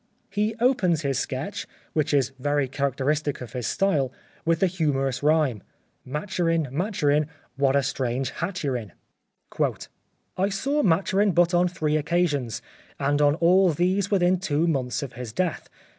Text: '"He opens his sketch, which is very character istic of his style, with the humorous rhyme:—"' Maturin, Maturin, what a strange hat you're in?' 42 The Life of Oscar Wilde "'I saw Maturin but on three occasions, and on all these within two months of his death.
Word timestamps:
'"He 0.41 0.55
opens 0.59 1.03
his 1.03 1.19
sketch, 1.19 1.67
which 1.93 2.11
is 2.11 2.31
very 2.39 2.67
character 2.67 3.05
istic 3.05 3.39
of 3.39 3.53
his 3.53 3.67
style, 3.67 4.11
with 4.45 4.59
the 4.59 4.65
humorous 4.65 5.21
rhyme:—"' 5.21 5.61
Maturin, 6.13 6.67
Maturin, 6.71 7.27
what 7.55 7.75
a 7.75 7.83
strange 7.83 8.31
hat 8.31 8.63
you're 8.63 8.75
in?' 8.75 8.93
42 9.55 9.57
The 9.57 9.61
Life 9.61 9.69
of 9.69 9.73
Oscar 9.75 9.87
Wilde 9.87 9.89
"'I 10.37 10.49
saw 10.49 10.81
Maturin 10.81 11.31
but 11.33 11.53
on 11.53 11.67
three 11.67 11.97
occasions, 11.97 12.63
and 12.99 13.21
on 13.21 13.35
all 13.35 13.69
these 13.73 14.09
within 14.09 14.39
two 14.39 14.65
months 14.65 15.03
of 15.03 15.13
his 15.13 15.31
death. 15.31 15.69